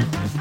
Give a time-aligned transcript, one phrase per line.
[0.00, 0.39] Thank you.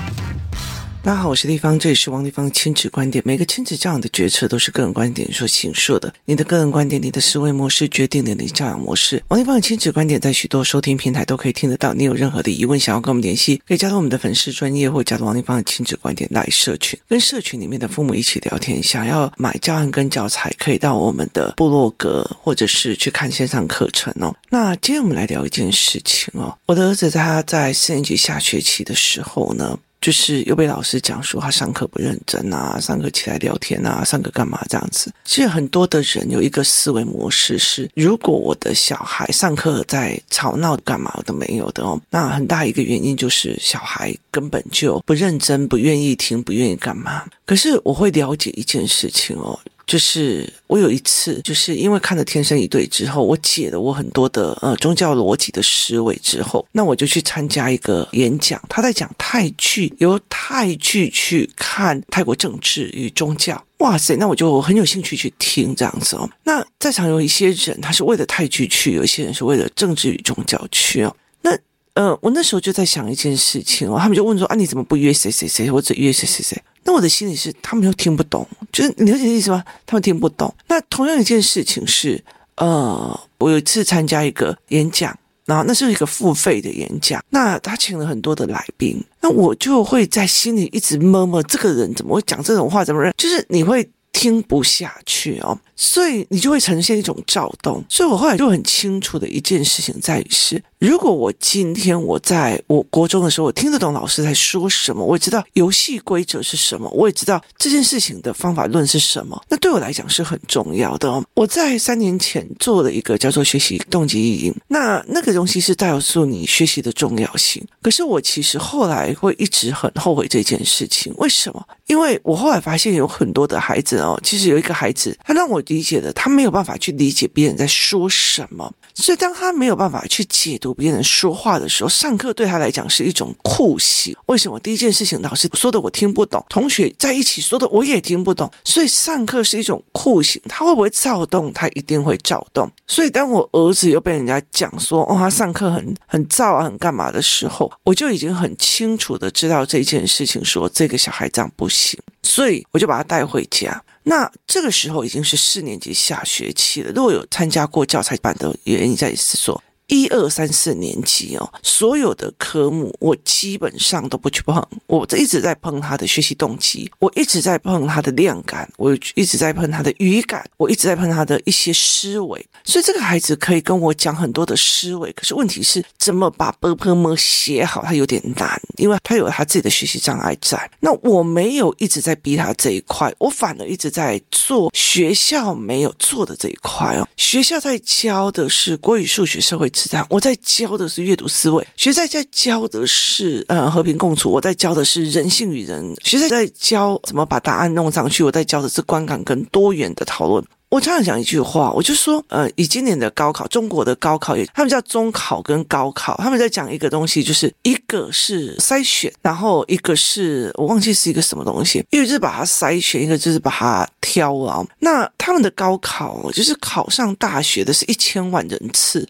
[1.09, 3.23] 大家好，我是丽芳，这里是王立芳亲子观点。
[3.25, 6.13] 每个亲子教养的决策都是个人观点所形塑的。
[6.25, 9.23] 你的个人观点，你的思维模式决定了你的教养模式。
[9.29, 11.95] 王立芳的亲子观点在许多收听平台都可以听得到。
[11.95, 18.83] 你有任何的疑问，想要跟我们联系，可以加入我们的粉丝专业，或加入王立芳的亲子观点来社群，跟社群里面的父母一起聊天。
[18.83, 24.31] 想要买教案跟教材，可以到我们的部落格，或者是去看线上课程哦。
[24.51, 26.55] 那今天我们来聊一件事情哦。
[26.67, 29.79] 我的儿子他在四年级下学期的时候呢。
[30.01, 35.11] 就是又被老师讲说他上课不认真啊，上课起来聊天啊，上课干嘛这样子？
[35.25, 47.25] 其实很多的人有一个思维模式是：如果我的小孩上课在吵闹干嘛都没有的哦，那很大一个原因就是小孩根本就不认真，不愿意听，不愿意干嘛。
[47.45, 49.59] 可是我会了解一件事情哦。
[49.89, 63.59] 就是我有一次，就是因为看了《天生一对》之后，我解了我很多的呃宗教逻辑的思维之后，那我就去参加一个演讲，他在讲泰剧，由泰剧去看泰国政治与宗教。
[63.79, 66.29] 哇塞，那我就很有兴趣去听这样子哦。
[66.43, 71.15] 那在场有一些人，他是为了泰剧去，有一些人是为了政治与宗教去哦。
[71.41, 71.57] 那
[71.95, 76.61] 呃，我那时候就在想一件事情哦，他们就问说啊，你怎么不约谁谁谁，或者约谁谁谁？
[76.83, 79.63] 那我的心里是，他们又听不懂，就是你了解意思吗？
[79.85, 80.53] 他们听不懂。
[80.67, 82.23] 那同样一件事情是，
[82.55, 92.83] 呃，我有一次参加一个演讲，然后那是一个付费的演讲，那他请了很多的来宾，那我就会在心里一直摸摸，这个人怎么会讲这种话？
[92.83, 93.13] 怎么认？
[93.17, 95.57] 就是你会听不下去哦。
[95.81, 111.23] 所以你就会呈现一种躁动，所以我后来就很清楚的一件事情在于是，如果我今天我在我国中的时候，我听得懂老师在说什么，我也知道游戏规则是什么，我也知道这件事情的方法论是什么，那对我来讲是很重要的。
[111.33, 117.65] 我在三年前做了一个叫做学习动机意淫，那那个东西是告诉你学习的重要性。
[117.81, 121.65] 可是我其实后来会一直很后悔这件事情，为什么？
[121.87, 125.63] 因为我后来发现有很多的孩子哦，其实有一个孩子，他让我。
[125.69, 134.15] 理解的，他没有办法去理解别人在说什么，所以当他没有办法去解读别人说话的时候，上课对他来讲是一种酷刑。
[134.25, 134.59] 为什么？
[134.59, 140.41] 第一件事情，老师说的我听不懂，同学在一起说的我也听不懂，所以上课是一种酷刑。
[140.49, 141.53] 他会不会躁动？
[141.53, 142.69] 他一定会躁动。
[142.87, 153.83] 所以当我儿子又被人家讲说，哦，他上课很很躁啊，很干嘛的时候，我就已经很清楚的知道这件事情，说这个小孩这样不行，所以我就把他带回家。
[154.03, 156.91] 那这个时候已经是四年级下学期了。
[156.91, 159.61] 如果有参加过教材版的原因，在是说。
[159.89, 172.45] 一二三四年级哦所有的科目我基本上都不去碰我这一直在碰他的学习动机我一直在碰他的量感我一直在碰他的语感我一直在碰他的一些思维。
[172.63, 180.69] 所以这个孩子可以跟我讲很多的思维可是问题是怎么把 ber 写好他有点难因为他有他自己的学习障碍在。
[180.79, 187.07] 那我没有一直在逼他这一块我反而一直在做学校没有做的这一块哦。
[187.17, 189.69] 学校在教的是国语数学社会
[190.09, 200.43] 我在教的是阅读思维，学在在教的是呃和平共处，我在教的是人性与人，学在在教怎么把答案弄上去，我在教的是观感跟多元的讨论。
[200.69, 214.63] 我常常讲一句话，我就说，呃，以今年的高考，中国的高考也，他们叫中考跟高考，他们在讲一个东西，就是一个是筛选，然后一个是我忘记是一个什么东西，一个就是把它筛选，一个就是把它挑啊。
[214.77, 219.07] 那他们的高考就是考上大学的是一千万人次。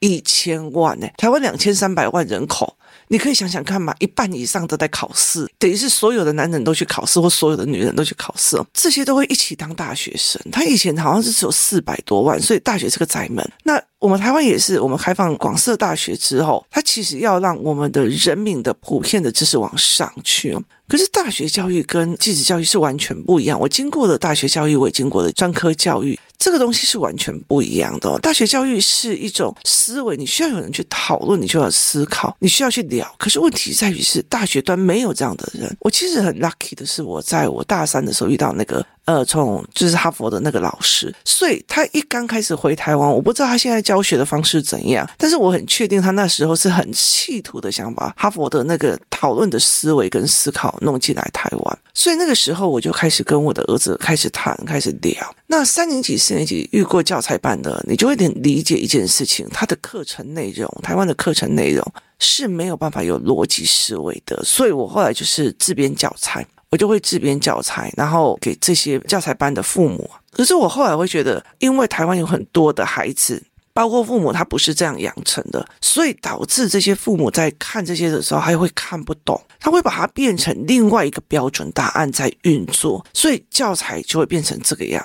[0.00, 2.76] 一千万呢、台湾两千三百万人口，
[3.08, 10.40] 你可以想想看嘛，一半以上都在考试，等于是所有的男人都去考试，或所有的女人都去考试，这些都会一起当大学生。
[10.52, 13.44] 他以前好像是只有四百多万，所以大学是个窄门。
[13.64, 20.56] 那我们台湾也是，我们开放广设大学之后，它其实要让我们的人民的普遍的知识往上去。
[20.88, 23.60] 可是大学教育跟继子教育是完全不一样。
[23.60, 26.18] 我经过的大学教育，我也经过的专科教育。
[26.38, 28.16] 这个东西是完全不一样的。
[28.20, 33.12] 大学教育是一种思维，你需要有人去讨论，你就要思考，你需要去聊。
[33.18, 35.76] 可是问题在于是大学端没有这样的人。
[35.80, 38.84] 我其实很 lucky 的是，我在我大三的时候遇到那个。
[39.08, 55.34] 呃，从就是哈佛的那个老师，所以他一刚开始回台湾，我不知道他现在教学的方式怎样，但是我很确定他那时候是很企图的想把哈佛的那个讨论的思维跟思考弄进来台湾，所以那个时候我就开始跟我的儿子开始谈，开始聊。
[55.46, 61.82] 那三年级、四年级遇过教材班的，你就会点理解一件事情，他的课程内容，台湾的课程内容
[62.18, 66.46] 是没有办法有逻辑思维的，所以我后来就是自编教材。
[66.70, 70.10] 我就会自编教材，然后给这些教材班的父母。
[70.30, 73.42] 可是我后来会觉得，因为台湾有很多的孩子，
[73.72, 85.04] 包括父母他不是这样养成的，所以导致这些父母在看这些的时候，他会看不懂，他会把它变成另外一个标准答案在运作，所以教材就会变成这个样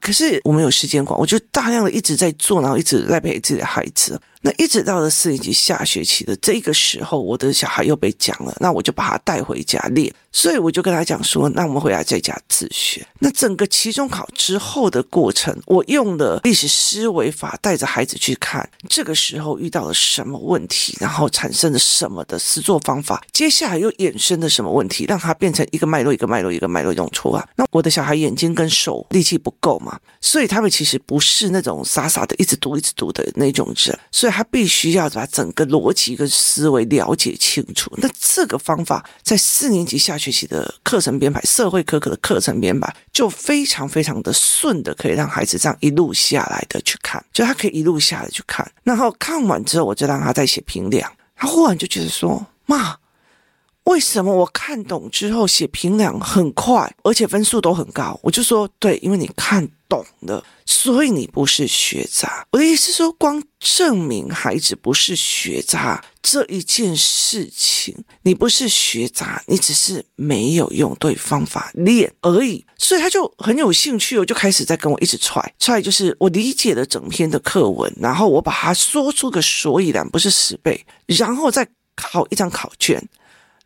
[0.00, 4.20] 可是我们有时间管，我就大量的一直在做，然后一直在陪自己的孩子。
[4.40, 10.14] 那一直到了四年级下学期的这个时候，我的小孩又被讲了，那我就把他带回家练。
[10.30, 13.04] 所以我就跟他讲说，那我们回来在家自学。
[13.18, 27.48] 那整个期中考之后的过程，我用了历史思维法带着孩子去看，这个时候遇到了什么问题，然后产生了什么的实作方法，接下来又衍生了什么问题，让他变成一个脉络一个脉络一个脉络用出来。
[27.56, 37.90] 那我的小孩眼睛跟手力气不够嘛，所以他们其实不是那种傻傻的一直读一直读的那种人，所以他必须要把整个逻辑跟思维了解清楚。
[37.96, 51.10] 那这个方法在四年级下学期的课程编排，社会科科的课程编排就非常非常的顺的，可以让孩子这样一路下来的去看，就他可以一路下来去看，然后看完之后，我就让他再写评量。
[51.40, 52.96] 他忽然就觉得说：“妈，
[53.84, 62.46] 为什么我看懂之后写评量很快，而且分数都很高？”我就说：“对，因为你看。”懂了，所以你不是学渣。
[62.50, 72.62] 我的意思是说，光证明孩子不是学渣这一件事情，你不是学渣，你只是没有用对方法练而已。
[72.76, 81.66] 所以他就很有兴趣，我就开始在跟我一直踹踹，就是我理解了整篇的课文，然后我把它说出个所以然，不是十倍，然后再
[81.96, 83.02] 考一张考卷。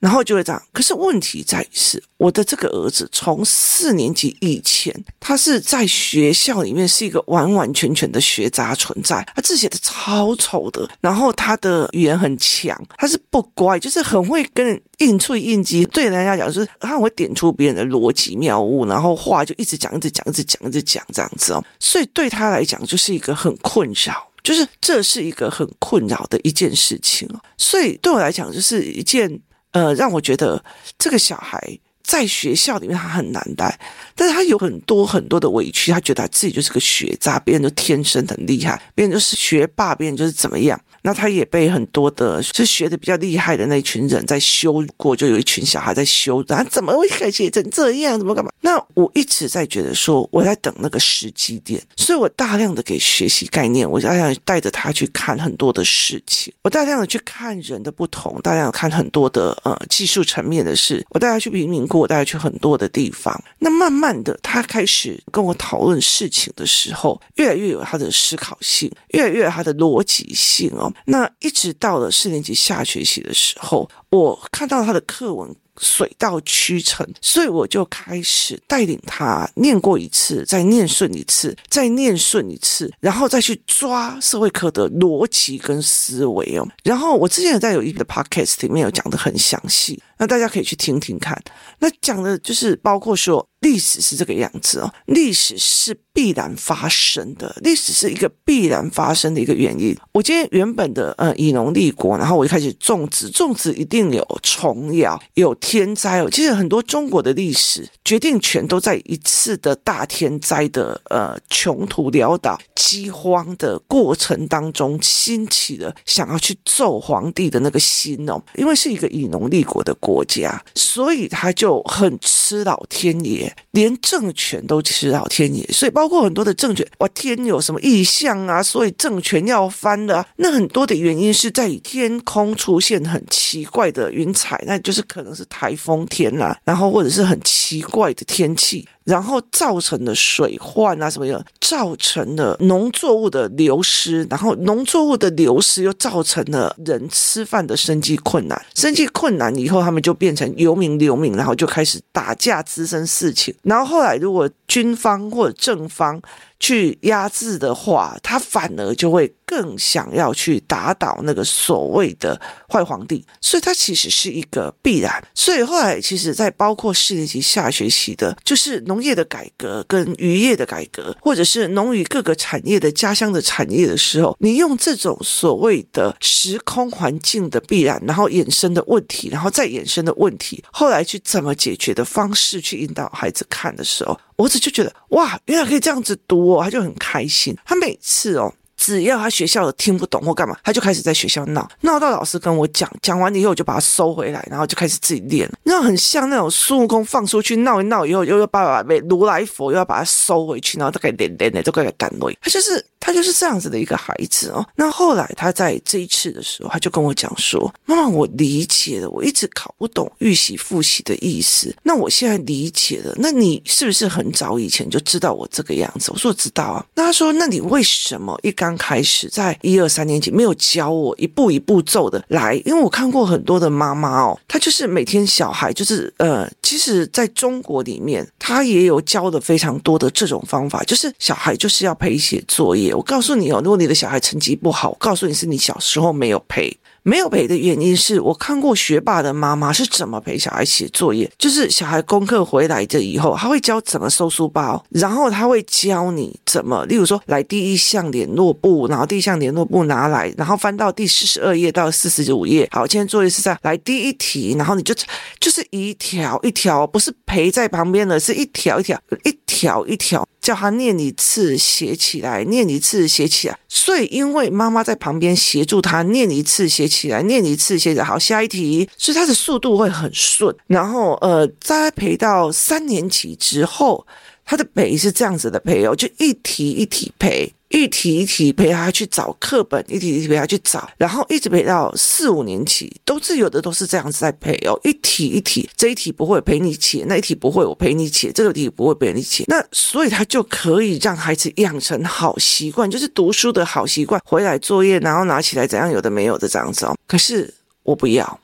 [0.03, 29.41] 然后就会这样，可是问题在于是，我的这个儿子从四年级以前，他是在学校里面是一个完完全全的学渣存在，他字写的超丑的，然后他的语言很强，他是不乖，就是很会跟人应脆应激，对人家讲就是他会点出别人的逻辑谬误，然后话就一直讲，一直讲，一直讲，一直讲这样子哦，所以对他来讲就是一个很困扰，就是这是一个很困扰的一件事情哦，所以对我来讲就是一件。
[29.73, 30.65] 呃，让我觉得
[30.99, 33.79] 这个小孩在学校里面他很难带，
[34.15, 40.81] 但是他有很多很多的委屈，他觉得他自己就是个学渣，别人就天生很厉害，别人就是学霸，别人就是怎么样。
[41.03, 48.19] 那他也被很多的就学的比较厉害的那群人在修过，就有一群小孩在修，他怎么会改写成这样？
[48.19, 48.51] 怎么干嘛？
[48.61, 63.37] 那我一直在觉得说，我在等那个时机点，所以我大量的给学习概念，我大量带着他去看很多的事情，我大量的去看人的不同，大量的看很多的呃技术层面的事，我带他去贫民窟，我带他去很多的地方。
[63.59, 70.92] 那慢慢的，他开始跟我讨论事情的时候，越来越有他的思考性，越来越有他的逻辑性哦。
[71.07, 86.69] 那一直到了四年级下学期的时候，我看到他的课文水到渠成，所以我就开始带领他念过一次，再念顺一次，再念顺一次，然后再去抓社会科的逻辑跟思维哦。
[86.85, 91.41] 然后我之前在有一个 podcast 里面有讲的很详细，那大家可以去听听看。
[91.79, 93.47] 那讲的就是包括说。
[93.63, 99.97] 历史是这个样子哦，历史是必然发生的，历史是一个必然发生的一个原因。
[100.13, 106.29] 我今天原本的呃以农立国，然后我一开始种植，种植一定有虫咬，有天灾哦。
[106.31, 118.43] 其实很多中国的历史决定权都在一次的大天灾的呃穷途潦倒、饥荒的过程当中兴起的想要去揍皇帝的那个心哦。
[118.57, 123.55] 因为是一个以农立国的国家，所以他就很吃老天爷。
[123.71, 128.61] 连政权都吃老天爷，所以包括很多的政权，哇，天有什么异象啊？
[128.63, 130.27] 所以政权要翻了。
[130.37, 138.87] 那很多的原因是在天空出现很奇怪的云彩，那就是可能是台风天啦，然后或者是很奇怪的天气。
[139.05, 156.21] 然后造成了水患啊什么的，造成了农作物的流失，然后农作物的流失又造成了人吃饭的生计困难，生计困难以后，他们就变成游民流民，然后就开始打架滋生事情，然后后来如果军方或者正方。
[156.63, 165.13] 去压制的话，他反而就会更想要去打倒那个所谓的坏皇帝，所以他其实是一个必然。
[165.35, 184.17] 所以后来，其实在包括四年级下学期的，就是农业的改革跟渔业的改革，或者是农渔各个产业的家乡的产业的时候，你用这种所谓的时空环境的必然，然后衍生的问题，然后再衍生的问题，后来去怎么解决的方式去引导孩子看的时候。
[184.43, 187.57] 我儿子就觉得哇，原来可以这样子读哦，他就很开心。
[187.65, 195.49] 他每次哦，只要他学校的听不懂或干嘛，他就开始在学校闹，闹到老师跟我讲，讲完以后我就把他收回来，然后就开始自己练。
[195.63, 202.37] 那很像那种孙悟空放出去闹一闹以后，又要把把被如来佛又要把他收回去，然后再给练练的，都给他赶回。
[202.43, 204.65] 他就是他就是这样子的一个孩子哦。
[204.77, 211.75] 那后来他在这一次的时候，他就跟我讲说：“妈妈，我理解了，我一直搞不懂预习复习的意思。
[211.83, 213.13] 那我现在理解了。
[213.19, 222.55] 那你是不是很早以前就知道我这个样子？”我说：“我知道啊。”那他说：“那你为什么一刚开始在一二三年级没有教我一步一步走的来？
[222.65, 232.92] 因为我看过很多的妈妈哦，她就是每天小孩就是呃，其实在中国里面，他也有教的非常多的这种方法，就是小孩就是要陪写作业。
[232.95, 236.79] 我告诉你哦，如果你的小孩成绩不好，我告诉你是你小时候没有陪。
[237.05, 252.69] 没有陪的原因是我看过学霸的妈妈是怎么陪小孩写作业，就是小孩功课回来的以后，他会教怎么收书包，然后他会教你怎么，例如说来第一项联络簿，然后第一项联络簿拿来，然后翻到第四十二页到四十五页。
[252.71, 254.95] 好，今天作业是这样，来第一题，然后你就
[255.41, 260.27] 就是一条一条，不是陪在旁边的，是一条一条，一条一条。
[260.41, 263.57] 叫他念一次，写起来，念一次，写起来。
[263.69, 268.03] 所以，因为妈妈在旁边协助他念一次，写起来，念一次，现在。
[268.05, 270.55] 好，下一题，所以他的速度会很顺。
[270.67, 274.05] 然后，呃，栽培到三年级之后，
[274.45, 277.53] 他的陪是这样子的陪哦，就一题一题陪。
[277.73, 284.79] 一题一题陪他去找课本，一题一题陪他去找，然后一直陪到四五年级，都是有的都是这样子在陪哦。
[284.85, 294.21] 一题一题，这一题不会陪你写，那一题不会我陪你写，这个题不会陪你写，那所以他就可以让孩子养成好习惯，就是读书的好习惯。
[294.23, 296.95] 回来作业，然后拿起来怎样，有的没有的这样子哦。
[297.07, 298.39] 可是我不要。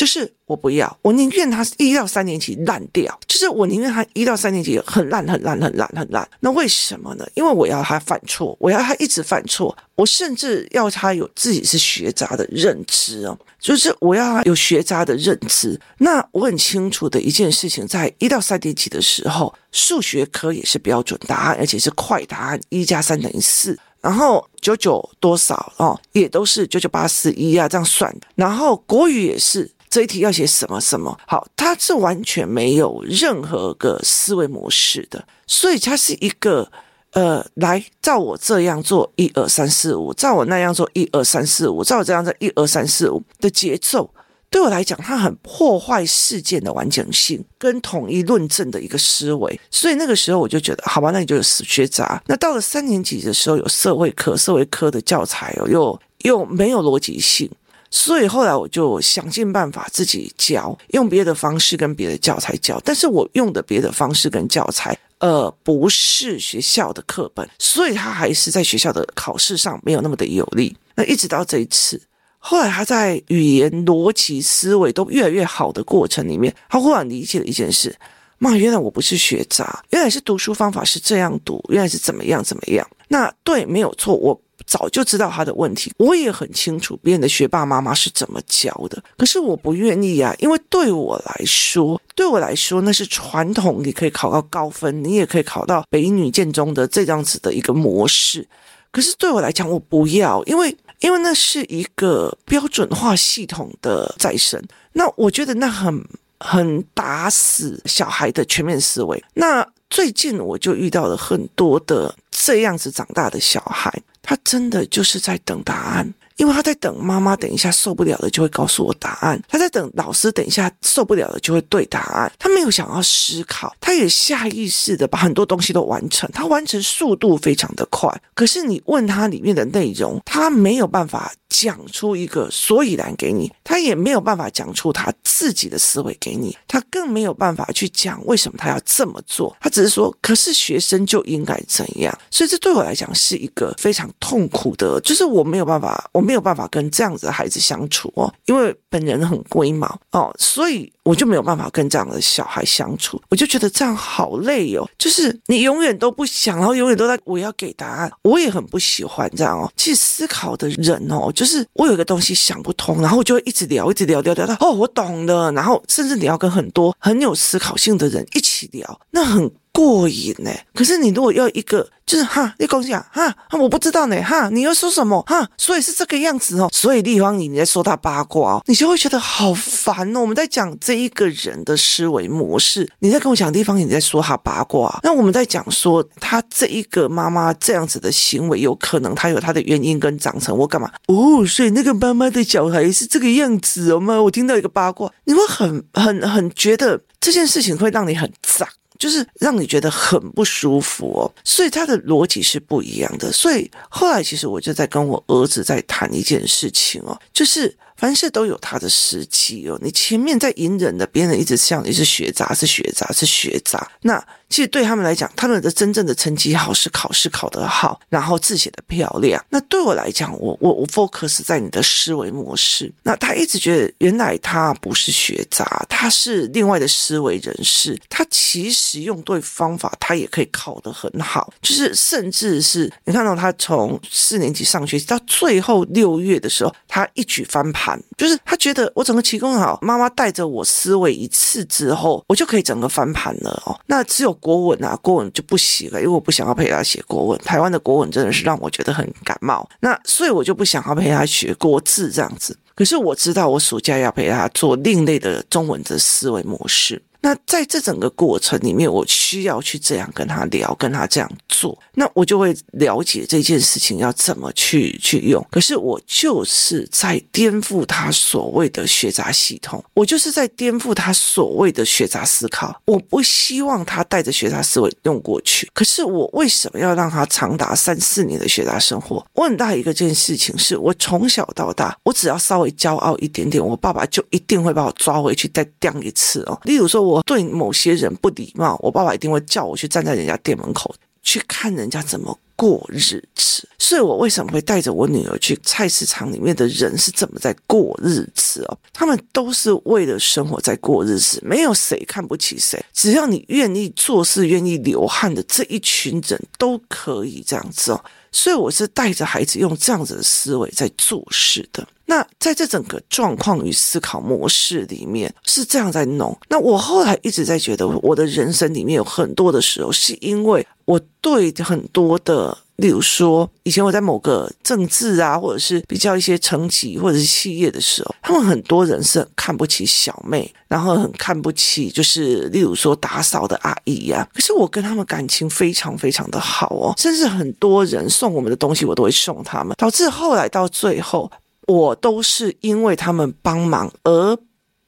[0.00, 3.20] 就是我不要，我宁愿他一到三年级烂掉。
[3.28, 6.26] 就是我宁愿他一到三年级很烂、很烂、很烂、很烂。
[6.40, 7.26] 那为什么呢？
[7.34, 13.38] 因为我要他犯错，我要他一直犯错，我甚至要他有自己是学渣的认知哦。
[13.60, 15.78] 就是我要他有学渣的认知。
[15.98, 23.78] 那我很清楚的一件事情，在一到三年级的时候，数学科也是标准答案，而且是快答案，一加三等于四。
[24.00, 28.10] 然后九九多少哦，也都是九九八十一啊，这样算。
[28.34, 29.70] 然后国语也是。
[29.90, 31.18] 这一题要写什么什么？
[31.26, 36.70] 好，他是完全没有任何个思维模式的，所以他是一个
[37.12, 44.08] 呃，来照我这样做一二三四五，照我那样做一二三四五，照我这样做一二三四五的节奏，
[44.48, 52.22] 对我来讲，他很破坏事件的完整性跟统一论证的一个思维，所以那个时候我就觉得，好吧，那你就有死学渣。
[52.26, 57.50] 那到了三年级的时候，有社会科，社会科的教材哦，又又没有逻辑性。
[57.90, 62.80] 所以后来我就想尽办法自己教，用别的方式跟别的教材教。
[62.84, 70.76] 但是我用的别的方式跟教材，呃，不是学校的课本，所以他还是在学校的考试上没有那么的有利。
[70.94, 72.00] 那一直到这一次，
[72.38, 77.92] 后来他在语言、逻辑、思维都越来越好的过程里面，他忽然理解了一件事：
[78.38, 82.88] 妈，原来我不是学渣，原来是读书方法是这样读，原来是怎么样怎么样。
[83.08, 84.40] 那对，没有错，我。
[84.66, 98.46] 早就知道他的问题，我也很清楚别人的学霸妈妈是怎么教的，可是我不愿意啊，因为对我来说，对我来说那是传统，你可以考到高分，你也可以考到北一女建中的这样子的一个模式，
[98.90, 104.62] 可是对我来讲，我不要，因为因为那是一个标准化系统的再生，
[104.92, 106.04] 那我觉得那很
[106.38, 109.22] 很打死小孩的全面思维。
[109.34, 113.92] 那最近我就遇到了很多的这样子长大的小孩。
[114.22, 122.30] 他真的就是在等答案，因为他在等妈妈，等一下受不了了就会告诉我答案；他在等老师，等一下受不了了就会对答案。
[122.38, 128.08] 他没有想要思考，他也下意识的把很多东西都完成，他完成速度非常的快。
[128.34, 131.32] 可是你问他里面的内容，他没有办法。
[131.50, 150.90] 讲出一个所以然给你，他也没有办法讲出他自己的思维给你，他更没有办法去讲为什么他要这么做，他只是说，可是学生就应该怎样，所以这对我来讲是一个非常痛苦的，就是我没有办法，我没有办法跟这样子的孩子相处哦，因为本人很龟毛哦，所以。
[151.10, 154.88] 我就没有办法跟这样的小孩相处，我就觉得这样好累哦。
[154.96, 159.68] 就是你永远都不想，然后永远都在我要给答案，我也很不喜欢这样哦。
[159.76, 165.50] 去思考的人哦，就是我有一个东西想不通，然后我就会一直聊，一直聊，聊聊到哦，我懂了。
[165.50, 169.50] 然后甚至你要跟很多很有思考性的人一起聊，那很。
[169.72, 180.20] 过瘾呢，可是你如果要一个，就是哈，你讲讲哈，我不知道呢，哈，你要说什么哈，所以是这个样子哦，所以立方体你在说他八卦，你就会觉得好烦哦。
[180.20, 191.46] 我们在讲这一个人的思维模式，你在跟我讲地方你在说他八卦，那我们在讲说他这一个妈妈这样子的行为，有可能他有他的原因跟长成，我干嘛哦？
[191.46, 194.20] 所以那个妈妈的小孩是这个样子哦吗？
[194.20, 198.68] 我听到一个八卦，你会很很很觉得这件事情会让你很脏。
[199.00, 201.26] 就是让你觉得很不舒服哦。
[201.42, 203.32] 所以他的逻辑是不一样的。
[203.32, 207.76] 所以后来其实我就在跟我儿子在谈一件事情哦，就是。
[207.96, 214.26] 凡事都有它的时机哦，你前面在隐忍的，别人一直像你是学渣，是学渣，是学渣，那。
[214.50, 219.42] 其实对他们来讲，他们的真正的成绩好是考试考得好，然后字写得漂亮。
[219.48, 222.92] 那对我来讲，我我我 focus 在你的思维模式。
[223.04, 227.96] 那他一直觉得，原来他不是学渣，他是另外的思维人士。
[228.08, 231.52] 他其实用对方法，他也可以考得很好。
[231.62, 237.96] 就是甚至是你看到他从四年级上学期到最后六月的时候，他一举翻盘。
[238.18, 243.80] 就是他觉得我整个期中考，妈妈带着我思维一次之后，我就可以整个翻盘了哦。
[243.86, 244.36] 那只有。
[244.40, 247.38] 国文啊，国文就不行了，因为我不想要陪他写国文。
[247.40, 252.56] 台湾的国文真的是让我觉得很感冒，那所以我就不想要陪他学国字这样子。
[252.74, 257.00] 可是我知道，我暑假要陪他做另类的中文的思维模式。
[257.20, 265.44] 那在这整个过程里面，我需要去这样跟他聊，跟他这样做，那我就会了解这件事情要怎么去去用。
[265.50, 272.80] 可是我就是在颠覆他所谓的学杂系统，我就是在颠覆他所谓的学杂思考。
[272.86, 275.70] 我不希望他带着学杂思维用过去。
[275.74, 279.24] 可是我为什么要让他长达三四年的学杂生活？
[279.34, 286.58] 我很大一个件事情是我从小到大，我只要稍微骄傲一点点，我爸爸就一定会把我抓回去再钉一次哦。
[286.64, 287.22] 例如说我。
[287.22, 293.68] 对某些人不礼貌，我爸爸一定会叫我去站在人家店门口去看人家怎么过日子。
[293.78, 298.78] 所以我为什么会带着我女儿去菜市场里面的人是怎么在过日子哦？
[298.92, 302.82] 他们都是为了生活在过日子，没有谁看不起谁。
[302.92, 308.04] 只要你愿意做事、愿意流汗的这一群人都可以这样子哦。
[308.32, 311.86] 所以我是带着孩子用这样子的思维在做事的。
[312.06, 316.36] 那在这整个状况与思考模式里面是这样在弄。
[316.48, 322.58] 那我后来一直在觉得，我的人生里面有很多的时候，是因为我对很多的。
[322.80, 341.30] 例如说，以前我在某个政治啊，或者是比较一些层级或者是企业的时候，他们很多人是很看不起小妹，然后很看不起，就是例如说打扫的阿姨呀、可是我跟他们感情非常非常的好哦，甚至很多人送我们的东西，我都会送他们，导致后来到最后，
[341.66, 344.36] 我都是因为他们帮忙而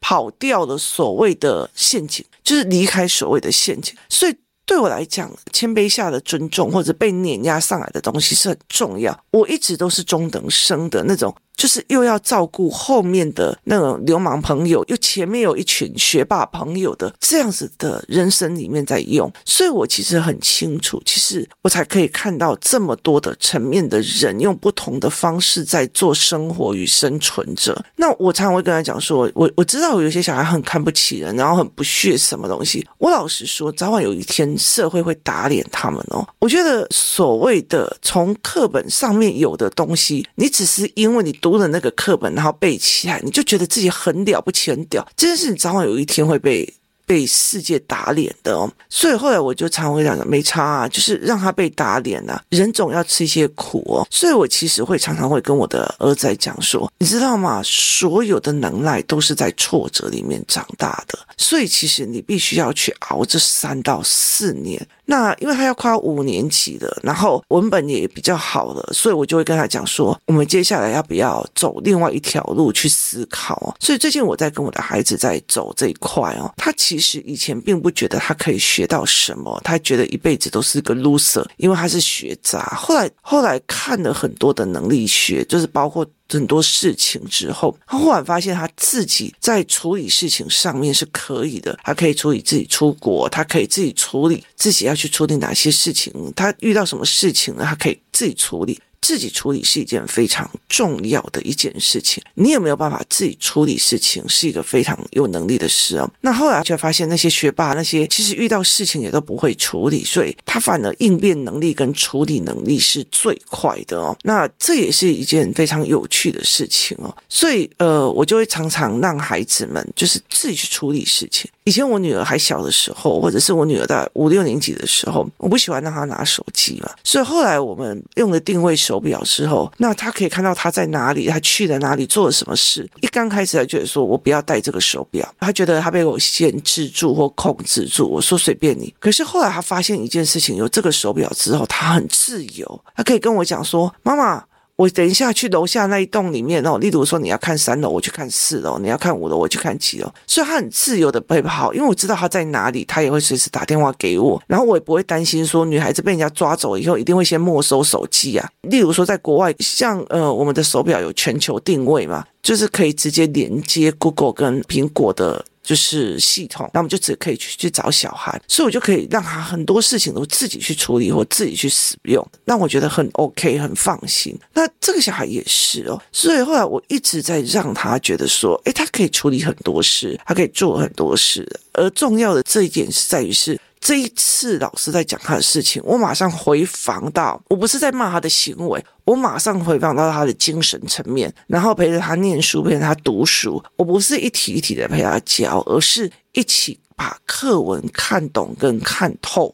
[0.00, 4.34] 跑掉了所谓的陷阱，就是离开所谓的陷阱，所以。
[4.72, 9.14] 对我来讲，谦卑下的尊重或者被碾压上来的东西是很重要。
[9.30, 11.34] 我一直都是中等生的那种。
[11.62, 27.80] 就是又要照顾后面的那种流氓朋友，又前面有一群学霸朋友的这样子的人生里面在用，所以我其实很清楚，其实我才可以看到这么多的层面的人用不同的方式在做生活与生存着。
[27.94, 32.84] 那我常常会跟他讲说，我我知道有些小孩很看不起人，然后很不屑什么东西。
[32.98, 36.26] 我老实说，早晚有一天社会会打脸他们哦。
[36.40, 41.32] 我觉得所谓的从课本上面有的东西，你只是因为你。
[41.42, 45.06] 读了那个课本，然后背起来，你就觉得自己很了不起，很屌。
[45.16, 46.72] 这件事你早晚有一天会被
[47.04, 48.70] 被世界打脸的哦。
[48.88, 52.42] 所以后来我就常常会讲的，没差啊，就是让他被打脸啊。
[52.50, 54.06] 人总要吃一些苦哦。
[54.10, 57.60] 所以我其实会常常会跟我的儿子讲说，你知道吗？
[57.64, 61.18] 所有的能耐都是在挫折里面长大的。
[61.36, 64.86] 所以其实你必须要去熬这三到四年。
[65.04, 73.76] 那因为他要跨五年级了，然后文本也比较好了，所以我就会跟他讲说，我们接下来要不要走另外一条路去思考。
[73.80, 82.60] 所以最近我在跟我的孩子在走这一块哦，他其实以前并不觉得他可以学到什么，他觉得一辈子都是个 loser，因为他是学渣。
[82.76, 86.06] 后来后来看了很多的能力学，就是包括。
[86.32, 97.64] 很多事情之后，他忽然发现他自己在处理事情上面是可以的，他可以处理自己出国，他可以自己处理自己要去处理哪些事情，他遇到什么事情呢？
[97.64, 98.80] 他可以自己处理。
[99.02, 102.22] 自己处理是一件非常重要的一件事情。
[102.34, 106.08] 你有没有办法自己处理事情，是一个非常有能力的事哦。
[106.20, 114.16] 那后来却发现，那些学霸，那些其实遇到事情也都不会处理，所以他反而应变能力跟处理能力是最快的哦。
[114.22, 117.14] 那这也是一件非常有趣的事情哦。
[117.28, 121.50] 所以呃，我就会常常让孩子们就是自己去处理事情。
[121.64, 128.91] 以前我女儿还小的时候，或者是我女儿在五六年级的时候，我不喜欢让她拿手机嘛，所以后来我们用的定位手。
[128.92, 132.86] 手表之后，那他可以看到他在哪里，他去了哪里，做了什么事。
[133.00, 138.06] 一刚开始他觉得说，我不要戴这个手表，他觉得他被我限制住或控制住。
[138.06, 138.94] 我说随便你。
[139.00, 144.44] 可是后来他发现一件事情，有这个手表之后，他很自由，他可以跟我讲说，妈妈。
[144.76, 150.12] 我等一下去楼下那一栋里面哦，例如说你要看三楼，我去看四楼；你要看五楼，我去看七楼。
[150.26, 158.48] 所以他很自由的陪跑，因为我知道他在哪里，他也会随时打电话给我，然后我也不会担心说女孩子被人家抓走以后一定会先没收手机啊。
[158.62, 165.44] 例如说在国外，像呃我们的手表有全球定位嘛，就是可以直接连接 Google 跟苹果的。
[165.62, 174.36] 就是系统，那我们就只可以去去找小孩，所以我就可以让他很多事情都自己去处理或自己去使用，那我觉得很 OK，很放心。
[174.52, 183.58] 那这个小孩也是哦，所以后来我一直在让他觉得说，诶，他可以处理很多事，他可以做很多事，而重要的这一点是在于是。
[183.82, 193.60] 这一次老师在讲他的事情，我马上回防到，我不是在骂他的行为，我马上回防到他的精神层面，然后陪着他念书，陪着他读书。
[193.76, 199.52] 我不是一题一题的陪他教，而是一起把课文看懂跟看透。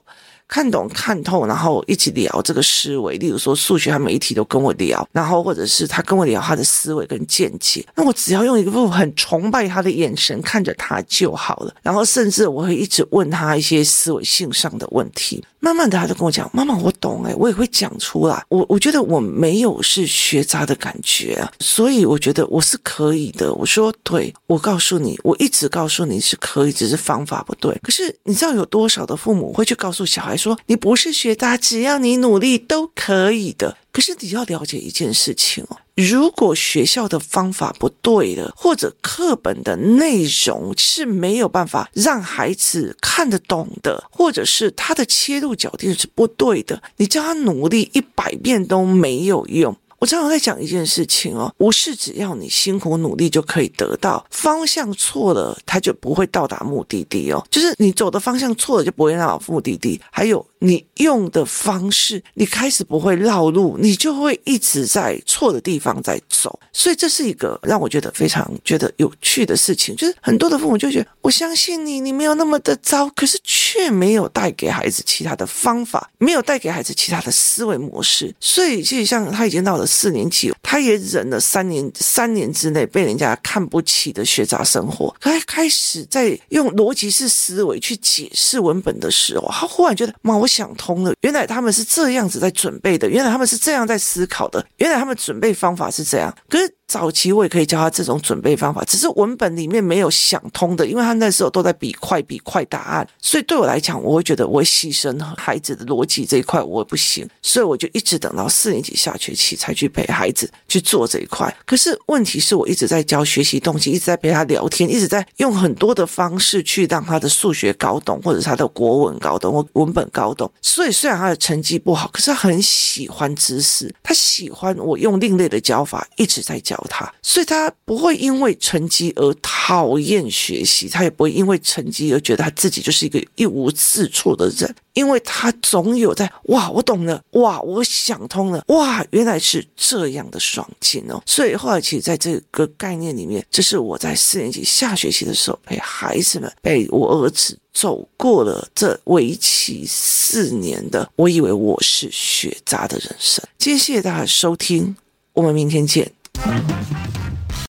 [0.49, 3.17] 看懂看透，然后一起聊这个思维。
[3.19, 7.87] 例如说数学，他每一题都跟我聊，然后或者是他跟我聊他的思维跟见解。
[7.95, 11.75] 那我只要用一个很崇拜他的眼神看着他就好了。
[11.83, 15.45] 然后甚至我会一直问他一些思维性上的问题。
[15.61, 18.45] 慢慢的，他就跟我讲：“妈妈，我懂诶，我也会讲出来。
[18.49, 27.77] 我我觉得我没有是学渣的感觉啊，所以我觉得我是可以的。”我说：“对，我告诉你，我一直告诉你是可以，只是方法不对。
[27.83, 33.77] 可是你知道有多少的父母会去告诉小孩？”说你不是学渣，只要你努力都可以的。
[33.91, 49.77] 可是你要了解一件事情哦，如果学校的方法不对了，或者课本的内容是没有办法让孩子看得懂的，或者是他的切入角度是不对的，你叫他努力一百遍都没有用。
[49.99, 57.45] 我常常在讲一件事情哦，不是只要你辛苦努力就可以得到，方向错了，他就不会到达目的地哦。
[57.51, 60.01] 就是你走的方向错了，就不会到达目的地。
[60.11, 60.45] 还有。
[60.61, 69.95] 你用的方式，你开始不会绕路，你就会一直在错的地方在走，所以这是一个让我觉得非常觉得有趣的事情。
[69.95, 78.35] 就是很多的父母就觉得，我相信你，你没有那么的糟，可是却没有带给孩子其他的方法，没有带给孩子其他的思维模式。
[78.41, 90.47] 所以，其实像他已经到了四年级，他也忍了三年，三年之内被人家看不起的学渣生活，他开始在用逻辑式思维去解释文本的时候，他忽然觉得，妈，我。
[90.49, 96.78] 想通了，原来他们是这样子在准备的，原来他们是这样在思考的，原来他们准备方法是这样，可是。
[96.89, 111.55] 早期我也可以教他这种准备方法，只是文本里面没有想通的，因为他那时候都在比快比快答案，所以对我来讲，我会觉得我会牺牲孩子的逻辑这一块，我不行，所以我就一直等到四年级下学期才去陪孩子去做这一块。
[111.67, 120.51] 可是问题是我一直在教学习动机，一直在陪他聊天，一直在用很多的方式去让他的数学搞懂，或者他的国文搞懂或文本搞懂。
[120.63, 126.89] 所以虽然他的成绩不好，可是他很喜欢知识，他喜欢我用另类的教法一直在教教。
[126.89, 141.23] 他，所以他不会因为成绩而讨厌学习，他也不会因为成绩而觉得他自己就是一个一无是处的人，因为他总有在哇，我懂了，哇，我想通了，哇，原来是这样的爽劲哦。
[141.27, 153.45] 所以后来其实在这个概念里面，这是我在四年级下学期的时候陪孩子们，陪我儿子走过了这为期四年的，我以为我是学渣的人生。
[153.59, 154.97] 今天谢谢大家收听，
[155.35, 156.11] 我们明天见。
[156.47, 157.18] Mhm.